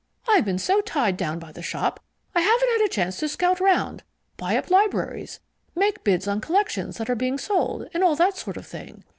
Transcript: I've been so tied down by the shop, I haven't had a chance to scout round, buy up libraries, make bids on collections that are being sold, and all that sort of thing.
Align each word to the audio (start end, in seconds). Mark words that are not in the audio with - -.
I've 0.27 0.45
been 0.45 0.57
so 0.57 0.81
tied 0.81 1.15
down 1.15 1.37
by 1.37 1.51
the 1.51 1.61
shop, 1.61 1.99
I 2.33 2.41
haven't 2.41 2.69
had 2.69 2.81
a 2.81 2.87
chance 2.89 3.17
to 3.17 3.27
scout 3.29 3.59
round, 3.59 4.01
buy 4.35 4.57
up 4.57 4.71
libraries, 4.71 5.39
make 5.75 6.03
bids 6.03 6.27
on 6.27 6.41
collections 6.41 6.97
that 6.97 7.07
are 7.07 7.13
being 7.15 7.37
sold, 7.37 7.87
and 7.93 8.03
all 8.03 8.15
that 8.15 8.35
sort 8.35 8.57
of 8.57 8.65
thing. 8.65 9.03